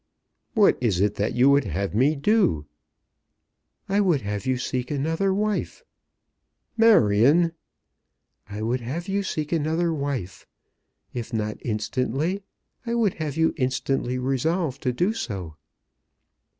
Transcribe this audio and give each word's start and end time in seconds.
"What 0.55 0.79
is 0.81 0.99
it 0.99 1.13
that 1.21 1.35
you 1.35 1.51
would 1.51 1.65
have 1.65 1.93
me 1.93 2.15
do?" 2.15 2.65
"I 3.87 4.01
would 4.01 4.21
have 4.21 4.47
you 4.47 4.57
seek 4.57 4.89
another 4.89 5.31
wife." 5.31 5.83
"Marion!" 6.75 7.51
"I 8.49 8.63
would 8.63 8.81
have 8.81 9.07
you 9.07 9.21
seek 9.21 9.51
another 9.51 9.93
wife. 9.93 10.47
If 11.13 11.31
not 11.33 11.57
instantly, 11.63 12.41
I 12.83 12.95
would 12.95 13.13
have 13.21 13.37
you 13.37 13.53
instantly 13.57 14.17
resolve 14.17 14.79
to 14.79 14.91
do 14.91 15.13
so." 15.13 15.55